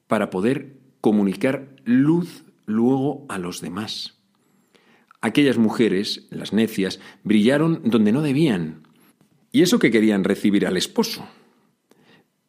para 0.08 0.32
poder 0.32 0.80
comunicar 1.00 1.76
luz 1.86 2.44
luego 2.66 3.28
a 3.30 3.38
los 3.38 3.62
demás. 3.62 4.19
Aquellas 5.22 5.58
mujeres, 5.58 6.28
las 6.30 6.54
necias, 6.54 7.00
brillaron 7.24 7.82
donde 7.84 8.12
no 8.12 8.22
debían, 8.22 8.88
y 9.52 9.62
eso 9.62 9.80
que 9.80 9.92
querían 9.92 10.24
recibir 10.24 10.66
al 10.66 10.78
esposo, 10.78 11.28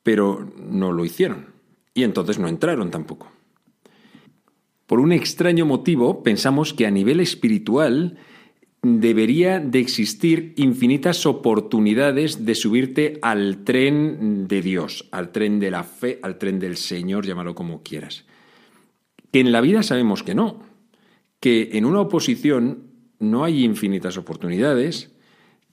pero 0.03 0.53
no 0.57 0.93
lo 0.93 1.05
hicieron, 1.05 1.47
y 1.95 2.05
entonces 2.05 2.39
no 2.39 2.49
entraron 2.49 2.91
tampoco. 2.91 3.31
Por 4.87 5.01
un 5.01 5.13
extraño 5.13 5.67
motivo, 5.67 6.23
pensamos 6.23 6.75
que 6.75 6.87
a 6.87 6.91
nivel 6.91 7.21
espiritual 7.21 8.19
debería 8.83 9.61
de 9.61 9.79
existir 9.79 10.55
infinitas 10.57 11.27
oportunidades 11.27 12.45
de 12.45 12.55
subirte 12.55 13.19
al 13.23 13.63
tren 13.65 14.49
de 14.49 14.63
Dios, 14.63 15.09
al 15.13 15.33
tren 15.33 15.61
de 15.61 15.71
la 15.71 15.85
fe, 15.85 16.19
al 16.23 16.39
tren 16.39 16.59
del 16.59 16.77
Señor, 16.77 17.27
llámalo 17.27 17.55
como 17.55 17.83
quieras. 17.83 18.25
Que 19.31 19.41
en 19.41 19.53
la 19.53 19.61
vida 19.61 19.83
sabemos 19.83 20.23
que 20.23 20.35
no, 20.35 20.63
que 21.41 21.71
en 21.73 21.85
una 21.85 22.01
oposición 22.01 22.91
no 23.19 23.45
hay 23.45 23.65
infinitas 23.65 24.17
oportunidades, 24.17 25.11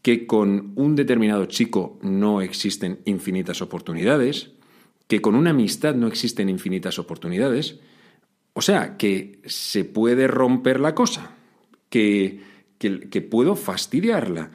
que 0.01 0.25
con 0.25 0.71
un 0.75 0.95
determinado 0.95 1.45
chico 1.45 1.99
no 2.01 2.41
existen 2.41 2.99
infinitas 3.05 3.61
oportunidades, 3.61 4.51
que 5.07 5.21
con 5.21 5.35
una 5.35 5.51
amistad 5.51 5.95
no 5.95 6.07
existen 6.07 6.49
infinitas 6.49 6.99
oportunidades, 6.99 7.79
o 8.53 8.61
sea, 8.61 8.97
que 8.97 9.41
se 9.45 9.85
puede 9.85 10.27
romper 10.27 10.79
la 10.79 10.95
cosa, 10.95 11.35
que, 11.89 12.41
que, 12.79 13.21
puedo 13.21 13.55
fastidiarla. 13.55 14.51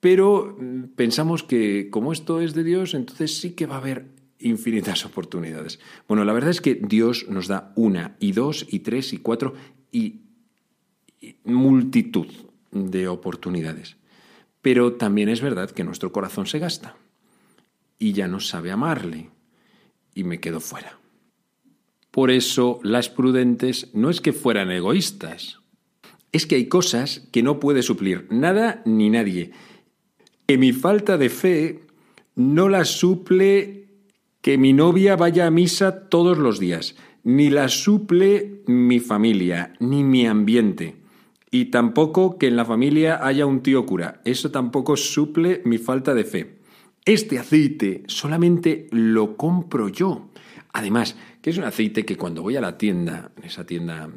Pero 0.00 0.56
mm, 0.58 0.94
pensamos 0.94 1.42
que 1.42 1.90
como 1.90 2.12
esto 2.12 2.40
es 2.40 2.54
de 2.54 2.64
Dios, 2.64 2.94
entonces 2.94 3.38
sí 3.38 3.54
que 3.54 3.66
va 3.66 3.76
a 3.76 3.78
haber 3.78 4.06
infinitas 4.38 5.04
oportunidades. 5.04 5.80
Bueno, 6.06 6.24
la 6.24 6.32
verdad 6.32 6.50
es 6.50 6.60
que 6.60 6.74
Dios 6.74 7.26
nos 7.28 7.48
da 7.48 7.72
una 7.76 8.16
y 8.20 8.32
dos 8.32 8.66
y 8.68 8.80
tres 8.80 9.12
y 9.12 9.18
cuatro 9.18 9.54
y, 9.94 10.20
multitud 11.44 12.26
de 12.70 13.08
oportunidades. 13.08 13.96
Pero 14.60 14.94
también 14.94 15.28
es 15.30 15.40
verdad 15.40 15.70
que 15.70 15.84
nuestro 15.84 16.12
corazón 16.12 16.46
se 16.46 16.58
gasta 16.58 16.96
y 17.98 18.12
ya 18.12 18.28
no 18.28 18.40
sabe 18.40 18.72
amarle 18.72 19.30
y 20.14 20.24
me 20.24 20.40
quedo 20.40 20.60
fuera. 20.60 20.98
Por 22.10 22.30
eso 22.30 22.80
las 22.82 23.08
prudentes 23.08 23.90
no 23.94 24.10
es 24.10 24.20
que 24.20 24.32
fueran 24.32 24.70
egoístas, 24.70 25.60
es 26.32 26.46
que 26.46 26.56
hay 26.56 26.66
cosas 26.66 27.28
que 27.32 27.42
no 27.42 27.60
puede 27.60 27.82
suplir 27.82 28.26
nada 28.30 28.82
ni 28.84 29.08
nadie. 29.08 29.52
Que 30.46 30.58
mi 30.58 30.72
falta 30.72 31.16
de 31.16 31.30
fe 31.30 31.86
no 32.34 32.68
la 32.68 32.84
suple 32.84 33.88
que 34.42 34.58
mi 34.58 34.72
novia 34.72 35.16
vaya 35.16 35.46
a 35.46 35.50
misa 35.50 36.08
todos 36.08 36.36
los 36.36 36.58
días, 36.58 36.96
ni 37.24 37.50
la 37.50 37.68
suple 37.68 38.62
mi 38.66 39.00
familia, 39.00 39.72
ni 39.80 40.04
mi 40.04 40.26
ambiente. 40.26 40.96
Y 41.50 41.66
tampoco 41.66 42.38
que 42.38 42.48
en 42.48 42.56
la 42.56 42.64
familia 42.64 43.24
haya 43.24 43.46
un 43.46 43.62
tío 43.62 43.86
cura. 43.86 44.20
Eso 44.24 44.50
tampoco 44.50 44.96
suple 44.96 45.62
mi 45.64 45.78
falta 45.78 46.14
de 46.14 46.24
fe. 46.24 46.58
Este 47.04 47.38
aceite 47.38 48.02
solamente 48.06 48.88
lo 48.90 49.36
compro 49.36 49.88
yo. 49.88 50.30
Además, 50.72 51.16
que 51.40 51.50
es 51.50 51.58
un 51.58 51.64
aceite 51.64 52.04
que 52.04 52.16
cuando 52.16 52.42
voy 52.42 52.56
a 52.56 52.60
la 52.60 52.78
tienda, 52.78 53.30
esa 53.42 53.64
tienda 53.64 54.10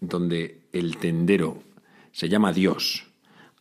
donde 0.00 0.62
el 0.72 0.96
tendero 0.96 1.62
se 2.12 2.28
llama 2.28 2.52
Dios, 2.52 3.06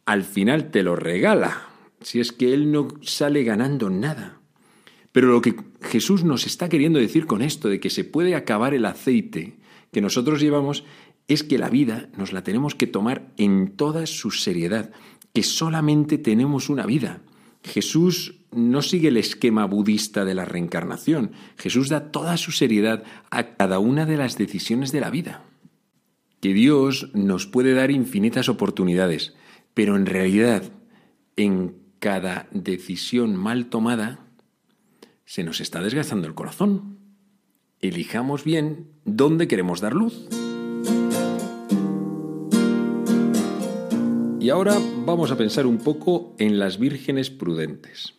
al 0.06 0.24
final 0.24 0.72
te 0.72 0.84
lo 0.84 0.96
regala, 0.96 1.68
si 2.02 2.20
es 2.20 2.32
que 2.32 2.54
él 2.54 2.72
no 2.72 2.88
sale 3.02 3.44
ganando 3.44 3.90
nada. 3.90 4.35
Pero 5.16 5.30
lo 5.30 5.42
que 5.42 5.56
Jesús 5.80 6.26
nos 6.26 6.46
está 6.46 6.68
queriendo 6.68 7.00
decir 7.00 7.26
con 7.26 7.42
esto 7.42 7.70
de 7.70 7.80
que 7.80 7.90
se 7.90 8.04
puede 8.04 8.36
acabar 8.36 8.74
el 8.74 8.84
aceite 8.84 9.56
que 9.94 10.02
nosotros 10.02 10.42
llevamos 10.42 10.84
es 11.30 11.42
que 11.42 11.58
la 11.58 11.70
vida 11.70 12.10
nos 12.18 12.34
la 12.34 12.44
tenemos 12.44 12.76
que 12.76 12.86
tomar 12.86 13.32
en 13.38 13.78
toda 13.78 14.08
su 14.08 14.30
seriedad, 14.32 14.92
que 15.34 15.42
solamente 15.42 16.18
tenemos 16.18 16.68
una 16.68 16.86
vida. 16.86 17.22
Jesús 17.64 18.42
no 18.52 18.82
sigue 18.82 19.08
el 19.08 19.16
esquema 19.16 19.64
budista 19.68 20.26
de 20.26 20.36
la 20.36 20.44
reencarnación. 20.44 21.32
Jesús 21.56 21.88
da 21.88 22.12
toda 22.12 22.36
su 22.36 22.52
seriedad 22.52 23.06
a 23.32 23.56
cada 23.56 23.80
una 23.80 24.06
de 24.06 24.18
las 24.18 24.38
decisiones 24.38 24.92
de 24.92 25.00
la 25.00 25.12
vida. 25.12 25.46
Que 26.42 26.54
Dios 26.54 27.10
nos 27.14 27.48
puede 27.48 27.74
dar 27.74 27.90
infinitas 27.90 28.50
oportunidades, 28.50 29.34
pero 29.74 29.96
en 29.96 30.08
realidad, 30.08 30.74
en 31.38 31.78
cada 32.00 32.50
decisión 32.52 33.38
mal 33.38 33.68
tomada, 33.68 34.25
se 35.26 35.44
nos 35.44 35.60
está 35.62 35.82
desgastando 35.82 36.28
el 36.28 36.36
corazón. 36.36 37.00
Elijamos 37.82 38.44
bien 38.44 38.88
dónde 39.04 39.48
queremos 39.48 39.82
dar 39.82 39.94
luz. 39.94 40.28
Y 44.40 44.50
ahora 44.50 44.78
vamos 45.06 45.32
a 45.32 45.38
pensar 45.38 45.66
un 45.66 45.80
poco 45.80 46.36
en 46.38 46.60
las 46.60 46.78
vírgenes 46.78 47.32
prudentes. 47.32 48.14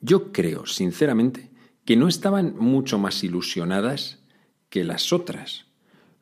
Yo 0.00 0.32
creo, 0.32 0.64
sinceramente, 0.66 1.50
que 1.84 1.96
no 1.96 2.08
estaban 2.08 2.56
mucho 2.56 2.98
más 2.98 3.22
ilusionadas 3.22 4.20
que 4.70 4.84
las 4.84 5.12
otras. 5.12 5.66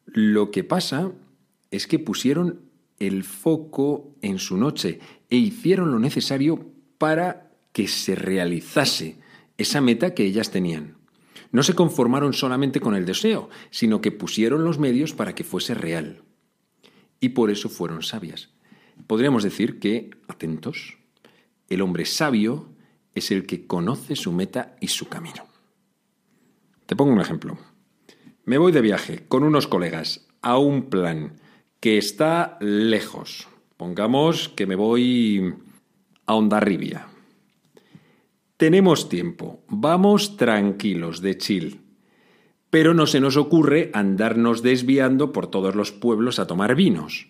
Lo 0.06 0.50
que 0.50 0.64
pasa 0.64 1.12
es 1.70 1.86
que 1.86 1.98
pusieron 1.98 2.62
el 2.98 3.24
foco 3.24 4.14
en 4.22 4.38
su 4.38 4.56
noche 4.56 5.00
e 5.30 5.36
hicieron 5.36 5.92
lo 5.92 5.98
necesario 5.98 6.72
para 6.98 7.52
que 7.72 7.88
se 7.88 8.14
realizase 8.14 9.18
esa 9.58 9.80
meta 9.80 10.14
que 10.14 10.24
ellas 10.24 10.50
tenían. 10.50 10.96
No 11.52 11.62
se 11.62 11.74
conformaron 11.74 12.32
solamente 12.32 12.80
con 12.80 12.94
el 12.94 13.06
deseo, 13.06 13.48
sino 13.70 14.00
que 14.00 14.12
pusieron 14.12 14.64
los 14.64 14.78
medios 14.78 15.12
para 15.12 15.34
que 15.34 15.44
fuese 15.44 15.74
real. 15.74 16.22
Y 17.20 17.30
por 17.30 17.50
eso 17.50 17.68
fueron 17.68 18.02
sabias. 18.02 18.50
Podríamos 19.06 19.42
decir 19.42 19.78
que, 19.78 20.10
atentos, 20.28 20.98
el 21.68 21.82
hombre 21.82 22.04
sabio 22.04 22.68
es 23.14 23.30
el 23.30 23.46
que 23.46 23.66
conoce 23.66 24.16
su 24.16 24.32
meta 24.32 24.76
y 24.80 24.88
su 24.88 25.08
camino. 25.08 25.46
Te 26.86 26.96
pongo 26.96 27.12
un 27.12 27.20
ejemplo. 27.20 27.58
Me 28.44 28.58
voy 28.58 28.72
de 28.72 28.80
viaje 28.80 29.24
con 29.26 29.42
unos 29.42 29.66
colegas 29.66 30.28
a 30.42 30.58
un 30.58 30.88
plan 30.88 31.40
que 31.80 31.98
está 31.98 32.58
lejos. 32.60 33.48
Pongamos 33.76 34.48
que 34.48 34.66
me 34.66 34.76
voy 34.76 35.54
a 36.26 36.34
Ondarribia. 36.34 37.08
Tenemos 38.56 39.10
tiempo, 39.10 39.62
vamos 39.68 40.38
tranquilos 40.38 41.20
de 41.20 41.36
chill. 41.36 41.80
Pero 42.70 42.94
no 42.94 43.06
se 43.06 43.20
nos 43.20 43.36
ocurre 43.36 43.90
andarnos 43.92 44.62
desviando 44.62 45.30
por 45.30 45.48
todos 45.48 45.74
los 45.74 45.92
pueblos 45.92 46.38
a 46.38 46.46
tomar 46.46 46.74
vinos. 46.74 47.28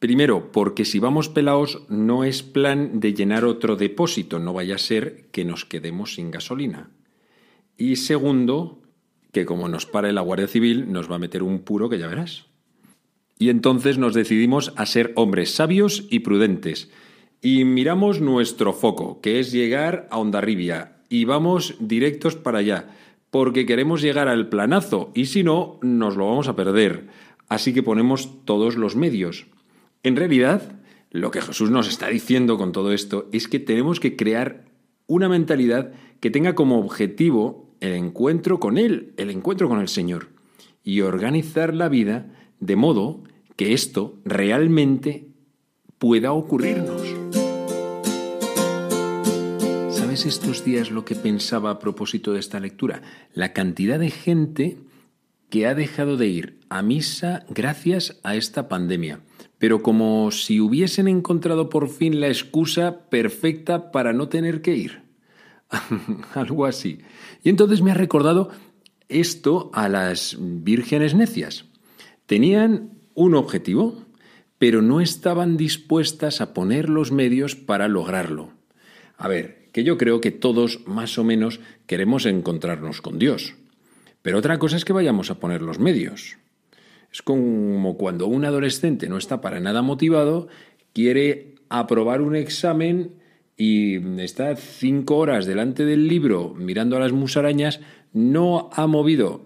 Primero, 0.00 0.50
porque 0.50 0.84
si 0.84 0.98
vamos 0.98 1.28
pelados 1.28 1.82
no 1.88 2.24
es 2.24 2.42
plan 2.42 2.98
de 2.98 3.14
llenar 3.14 3.44
otro 3.44 3.76
depósito, 3.76 4.40
no 4.40 4.52
vaya 4.52 4.74
a 4.74 4.78
ser 4.78 5.28
que 5.30 5.44
nos 5.44 5.64
quedemos 5.64 6.14
sin 6.14 6.32
gasolina. 6.32 6.90
Y 7.76 7.96
segundo, 7.96 8.82
que 9.32 9.44
como 9.44 9.68
nos 9.68 9.86
pare 9.86 10.12
la 10.12 10.20
Guardia 10.20 10.48
Civil 10.48 10.92
nos 10.92 11.08
va 11.08 11.16
a 11.16 11.20
meter 11.20 11.44
un 11.44 11.60
puro 11.60 11.88
que 11.88 11.98
ya 11.98 12.08
verás. 12.08 12.46
Y 13.38 13.50
entonces 13.50 13.98
nos 13.98 14.14
decidimos 14.14 14.72
a 14.74 14.84
ser 14.84 15.12
hombres 15.14 15.54
sabios 15.54 16.06
y 16.10 16.20
prudentes. 16.20 16.90
Y 17.40 17.64
miramos 17.64 18.20
nuestro 18.20 18.72
foco, 18.72 19.20
que 19.20 19.38
es 19.38 19.52
llegar 19.52 20.08
a 20.10 20.18
Ondarribia, 20.18 20.96
y 21.08 21.24
vamos 21.24 21.76
directos 21.78 22.34
para 22.34 22.58
allá, 22.58 22.90
porque 23.30 23.66
queremos 23.66 24.02
llegar 24.02 24.28
al 24.28 24.48
planazo, 24.48 25.12
y 25.14 25.26
si 25.26 25.44
no, 25.44 25.78
nos 25.82 26.16
lo 26.16 26.26
vamos 26.26 26.48
a 26.48 26.56
perder. 26.56 27.06
Así 27.48 27.72
que 27.72 27.82
ponemos 27.82 28.44
todos 28.44 28.76
los 28.76 28.96
medios. 28.96 29.46
En 30.02 30.16
realidad, 30.16 30.80
lo 31.10 31.30
que 31.30 31.40
Jesús 31.40 31.70
nos 31.70 31.88
está 31.88 32.08
diciendo 32.08 32.58
con 32.58 32.72
todo 32.72 32.92
esto 32.92 33.28
es 33.32 33.48
que 33.48 33.58
tenemos 33.58 34.00
que 34.00 34.16
crear 34.16 34.64
una 35.06 35.28
mentalidad 35.28 35.92
que 36.20 36.30
tenga 36.30 36.54
como 36.54 36.78
objetivo 36.78 37.74
el 37.80 37.94
encuentro 37.94 38.60
con 38.60 38.76
Él, 38.76 39.14
el 39.16 39.30
encuentro 39.30 39.68
con 39.68 39.80
el 39.80 39.88
Señor, 39.88 40.28
y 40.82 41.00
organizar 41.00 41.74
la 41.74 41.88
vida 41.88 42.34
de 42.60 42.76
modo 42.76 43.22
que 43.56 43.72
esto 43.72 44.18
realmente 44.24 45.28
pueda 45.98 46.32
ocurrirnos. 46.32 47.17
¿Sabes 50.18 50.34
estos 50.34 50.64
días 50.64 50.90
lo 50.90 51.04
que 51.04 51.14
pensaba 51.14 51.70
a 51.70 51.78
propósito 51.78 52.32
de 52.32 52.40
esta 52.40 52.58
lectura? 52.58 53.02
La 53.34 53.52
cantidad 53.52 54.00
de 54.00 54.10
gente 54.10 54.78
que 55.48 55.68
ha 55.68 55.76
dejado 55.76 56.16
de 56.16 56.26
ir 56.26 56.58
a 56.68 56.82
misa 56.82 57.46
gracias 57.48 58.18
a 58.24 58.34
esta 58.34 58.68
pandemia 58.68 59.20
pero 59.58 59.80
como 59.80 60.32
si 60.32 60.58
hubiesen 60.58 61.06
encontrado 61.06 61.68
por 61.68 61.88
fin 61.88 62.20
la 62.20 62.26
excusa 62.26 63.08
perfecta 63.10 63.92
para 63.92 64.12
no 64.12 64.28
tener 64.28 64.60
que 64.60 64.74
ir. 64.74 65.02
Algo 66.34 66.66
así. 66.66 66.98
Y 67.44 67.48
entonces 67.48 67.82
me 67.82 67.92
ha 67.92 67.94
recordado 67.94 68.50
esto 69.08 69.70
a 69.72 69.88
las 69.88 70.36
vírgenes 70.40 71.14
necias. 71.14 71.66
Tenían 72.26 72.90
un 73.14 73.36
objetivo, 73.36 74.04
pero 74.58 74.82
no 74.82 75.00
estaban 75.00 75.56
dispuestas 75.56 76.40
a 76.40 76.54
poner 76.54 76.88
los 76.88 77.12
medios 77.12 77.54
para 77.54 77.86
lograrlo. 77.86 78.50
A 79.16 79.28
ver, 79.28 79.67
que 79.78 79.84
yo 79.84 79.96
creo 79.96 80.20
que 80.20 80.32
todos 80.32 80.80
más 80.88 81.18
o 81.18 81.24
menos 81.24 81.60
queremos 81.86 82.26
encontrarnos 82.26 83.00
con 83.00 83.16
Dios. 83.16 83.54
Pero 84.22 84.38
otra 84.38 84.58
cosa 84.58 84.76
es 84.76 84.84
que 84.84 84.92
vayamos 84.92 85.30
a 85.30 85.38
poner 85.38 85.62
los 85.62 85.78
medios. 85.78 86.36
Es 87.12 87.22
como 87.22 87.96
cuando 87.96 88.26
un 88.26 88.44
adolescente 88.44 89.08
no 89.08 89.18
está 89.18 89.40
para 89.40 89.60
nada 89.60 89.82
motivado, 89.82 90.48
quiere 90.92 91.54
aprobar 91.68 92.22
un 92.22 92.34
examen 92.34 93.12
y 93.56 93.98
está 94.20 94.56
cinco 94.56 95.18
horas 95.18 95.46
delante 95.46 95.84
del 95.84 96.08
libro 96.08 96.54
mirando 96.56 96.96
a 96.96 97.00
las 97.00 97.12
musarañas, 97.12 97.78
no 98.12 98.70
ha 98.72 98.88
movido 98.88 99.44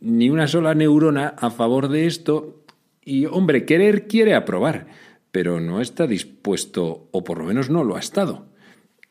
ni 0.00 0.30
una 0.30 0.48
sola 0.48 0.74
neurona 0.74 1.34
a 1.36 1.50
favor 1.50 1.88
de 1.88 2.06
esto 2.06 2.64
y, 3.04 3.26
hombre, 3.26 3.66
querer 3.66 4.06
quiere 4.06 4.34
aprobar, 4.34 4.86
pero 5.32 5.60
no 5.60 5.82
está 5.82 6.06
dispuesto, 6.06 7.08
o 7.10 7.24
por 7.24 7.36
lo 7.36 7.44
menos 7.44 7.68
no 7.68 7.84
lo 7.84 7.96
ha 7.96 8.00
estado, 8.00 8.46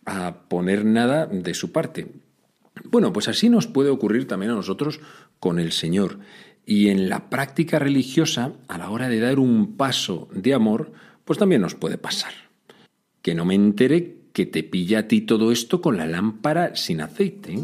a 0.05 0.47
poner 0.47 0.85
nada 0.85 1.25
de 1.25 1.53
su 1.53 1.71
parte. 1.71 2.07
Bueno, 2.83 3.13
pues 3.13 3.27
así 3.27 3.49
nos 3.49 3.67
puede 3.67 3.89
ocurrir 3.89 4.27
también 4.27 4.51
a 4.51 4.55
nosotros 4.55 4.99
con 5.39 5.59
el 5.59 5.71
Señor. 5.71 6.19
Y 6.65 6.89
en 6.89 7.09
la 7.09 7.29
práctica 7.29 7.79
religiosa, 7.79 8.53
a 8.67 8.77
la 8.77 8.89
hora 8.89 9.07
de 9.07 9.19
dar 9.19 9.39
un 9.39 9.77
paso 9.77 10.27
de 10.33 10.53
amor, 10.53 10.91
pues 11.23 11.39
también 11.39 11.61
nos 11.61 11.75
puede 11.75 11.97
pasar. 11.97 12.33
Que 13.21 13.35
no 13.35 13.45
me 13.45 13.55
entere 13.55 14.15
que 14.33 14.45
te 14.45 14.63
pilla 14.63 14.99
a 14.99 15.07
ti 15.07 15.21
todo 15.21 15.51
esto 15.51 15.81
con 15.81 15.97
la 15.97 16.05
lámpara 16.05 16.75
sin 16.75 17.01
aceite. 17.01 17.59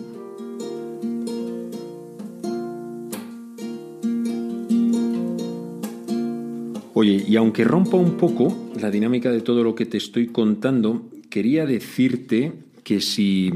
Oye, 6.94 7.24
y 7.28 7.36
aunque 7.36 7.64
rompa 7.64 7.98
un 7.98 8.18
poco 8.18 8.56
la 8.80 8.92
dinámica 8.92 9.32
de 9.32 9.42
todo 9.42 9.64
lo 9.64 9.76
que 9.76 9.86
te 9.86 9.98
estoy 9.98 10.28
contando, 10.28 11.10
quería 11.32 11.66
decirte 11.66 12.54
que 12.84 13.02
si 13.02 13.52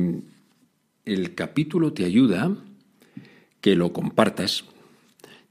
el 1.05 1.35
capítulo 1.35 1.93
te 1.93 2.05
ayuda, 2.05 2.55
que 3.61 3.75
lo 3.75 3.93
compartas, 3.93 4.65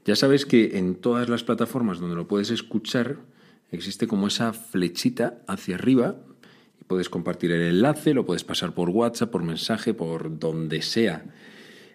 ya 0.03 0.17
sabes 0.17 0.45
que 0.45 0.77
en 0.77 0.95
todas 0.95 1.29
las 1.29 1.43
plataformas 1.43 1.99
donde 1.99 2.17
lo 2.17 2.27
puedes 2.27 2.51
escuchar 2.51 3.17
existe 3.71 4.07
como 4.07 4.27
esa 4.27 4.51
flechita 4.51 5.41
hacia 5.47 5.75
arriba 5.75 6.17
y 6.79 6.83
puedes 6.83 7.09
compartir 7.09 7.51
el 7.51 7.61
enlace, 7.61 8.13
lo 8.13 8.25
puedes 8.25 8.43
pasar 8.43 8.73
por 8.73 8.89
WhatsApp, 8.89 9.31
por 9.31 9.43
mensaje, 9.43 9.93
por 9.93 10.37
donde 10.37 10.81
sea. 10.81 11.25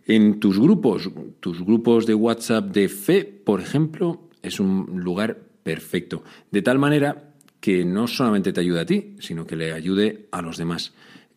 En 0.07 0.41
tus 0.41 0.59
grupos, 0.59 1.11
tus 1.41 1.63
grupos 1.65 2.07
de 2.07 2.15
WhatsApp 2.15 2.73
de 2.73 2.89
fe, 2.89 3.25
por 3.25 3.61
ejemplo, 3.61 4.29
es 4.43 4.59
un 4.59 5.01
lugar 5.05 5.39
perfecto. 5.63 6.25
De 6.51 6.63
tal 6.63 6.79
manera 6.79 7.30
que 7.61 7.85
no 7.85 8.07
solamente 8.07 8.53
te 8.53 8.61
ayuda 8.61 8.83
a 8.83 8.87
ti, 8.87 9.17
sino 9.21 9.47
que 9.47 9.57
le 9.57 9.73
ayude 9.73 10.29
a 10.33 10.43
los 10.43 10.57
demás. 10.57 10.93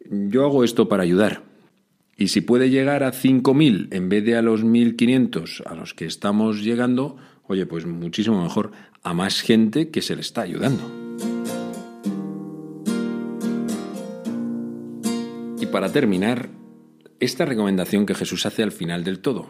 Yo 0.10 0.46
hago 0.46 0.64
esto 0.64 0.88
para 0.88 1.04
ayudar. 1.04 1.44
Y 2.16 2.30
si 2.30 2.42
puede 2.42 2.70
llegar 2.70 3.04
a 3.04 3.12
5.000 3.12 3.88
en 3.92 4.10
vez 4.10 4.24
de 4.24 4.38
a 4.38 4.42
los 4.42 4.64
1.500 4.64 5.64
a 5.66 5.76
los 5.76 5.94
que 5.94 6.06
estamos 6.06 6.64
llegando, 6.64 7.18
oye, 7.48 7.66
pues 7.66 7.86
muchísimo 7.86 8.42
mejor 8.42 8.72
a 9.02 9.14
más 9.14 9.42
gente 9.42 9.90
que 9.90 10.02
se 10.02 10.16
le 10.16 10.22
está 10.22 10.42
ayudando. 10.42 10.84
Y 15.60 15.66
para 15.68 15.92
terminar, 15.92 16.50
esta 17.20 17.46
recomendación 17.46 18.06
que 18.06 18.16
Jesús 18.16 18.46
hace 18.46 18.64
al 18.64 18.72
final 18.72 19.04
del 19.04 19.20
todo. 19.20 19.50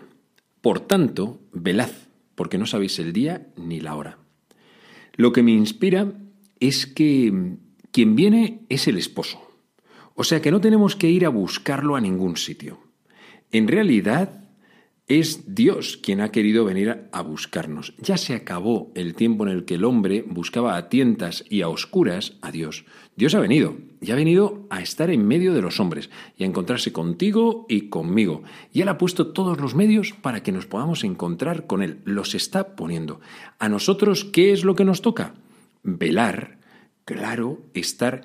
Por 0.62 0.80
tanto, 0.80 1.42
velad, 1.52 1.90
porque 2.36 2.58
no 2.58 2.66
sabéis 2.66 3.00
el 3.00 3.14
día 3.14 3.48
ni 3.58 3.82
la 3.82 3.96
hora. 3.96 4.20
Lo 5.16 5.34
que 5.34 5.44
me 5.44 5.52
inspira 5.52 6.14
es 6.68 6.88
que 6.88 7.58
quien 7.92 8.16
viene 8.16 8.62
es 8.70 8.88
el 8.88 8.98
esposo. 8.98 9.42
O 10.16 10.24
sea 10.24 10.42
que 10.42 10.50
no 10.50 10.62
tenemos 10.62 10.96
que 10.96 11.10
ir 11.10 11.26
a 11.26 11.30
buscarlo 11.30 11.98
a 11.98 12.02
ningún 12.02 12.38
sitio. 12.38 12.80
En 13.52 13.68
realidad 13.68 14.46
es 15.08 15.54
Dios 15.54 15.98
quien 15.98 16.22
ha 16.22 16.32
querido 16.32 16.64
venir 16.64 17.10
a 17.12 17.22
buscarnos. 17.22 17.94
Ya 17.98 18.16
se 18.16 18.34
acabó 18.34 18.94
el 18.96 19.14
tiempo 19.14 19.46
en 19.46 19.52
el 19.52 19.66
que 19.66 19.76
el 19.76 19.84
hombre 19.84 20.24
buscaba 20.26 20.78
a 20.78 20.88
tientas 20.88 21.44
y 21.50 21.64
a 21.64 21.68
oscuras 21.68 22.38
a 22.42 22.52
Dios. 22.52 22.86
Dios 23.18 23.36
ha 23.36 23.42
venido 23.42 23.76
y 24.00 24.12
ha 24.12 24.16
venido 24.16 24.66
a 24.70 24.82
estar 24.82 25.10
en 25.10 25.28
medio 25.28 25.54
de 25.54 25.62
los 25.62 25.82
hombres 25.82 26.10
y 26.38 26.44
a 26.44 26.48
encontrarse 26.48 26.94
contigo 26.94 27.66
y 27.68 27.90
conmigo. 27.90 28.44
Y 28.72 28.80
Él 28.80 28.88
ha 28.88 28.98
puesto 28.98 29.34
todos 29.34 29.60
los 29.60 29.76
medios 29.76 30.14
para 30.14 30.44
que 30.44 30.54
nos 30.54 30.66
podamos 30.66 31.04
encontrar 31.04 31.68
con 31.68 31.84
Él. 31.84 32.00
Los 32.06 32.36
está 32.36 32.78
poniendo. 32.78 33.20
A 33.60 33.68
nosotros, 33.68 34.24
¿qué 34.24 34.54
es 34.54 34.64
lo 34.64 34.76
que 34.76 34.86
nos 34.86 35.02
toca? 35.02 35.36
Velar, 35.84 36.58
claro, 37.04 37.62
estar 37.74 38.22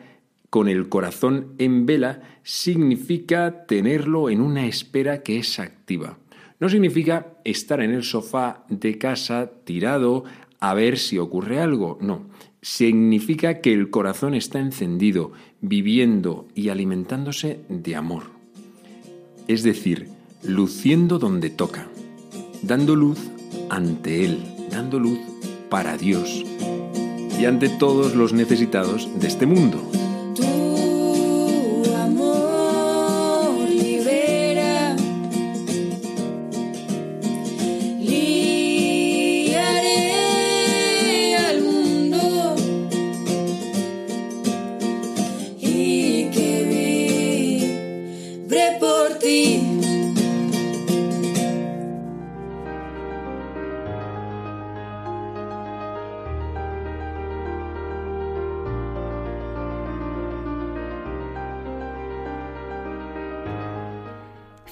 con 0.51 0.69
el 0.69 0.89
corazón 0.89 1.55
en 1.59 1.87
vela 1.87 2.23
significa 2.43 3.67
tenerlo 3.67 4.31
en 4.31 4.41
una 4.41 4.67
espera 4.67 5.23
que 5.23 5.39
es 5.39 5.59
activa. 5.59 6.19
No 6.61 6.69
significa 6.69 7.35
estar 7.45 7.81
en 7.81 7.91
el 7.91 8.05
sofá 8.05 8.65
de 8.69 8.97
casa 8.97 9.51
tirado 9.65 10.25
a 10.61 10.75
ver 10.75 10.99
si 10.99 11.19
ocurre 11.19 11.61
algo, 11.61 11.99
no. 12.01 12.23
Significa 12.63 13.61
que 13.61 13.73
el 13.73 13.91
corazón 13.91 14.35
está 14.35 14.59
encendido, 14.59 15.33
viviendo 15.61 16.49
y 16.55 16.71
alimentándose 16.71 17.61
de 17.69 17.95
amor. 17.95 18.25
Es 19.47 19.63
decir, 19.63 20.09
luciendo 20.43 21.19
donde 21.19 21.51
toca, 21.51 21.89
dando 22.63 22.97
luz 22.97 23.19
ante 23.69 24.25
Él, 24.25 24.43
dando 24.71 24.99
luz 24.99 25.19
para 25.69 25.97
Dios 25.97 26.48
y 27.39 27.47
ante 27.47 27.69
todos 27.69 28.15
los 28.15 28.33
necesitados 28.33 29.09
de 29.21 29.29
este 29.29 29.47
mundo. 29.47 29.81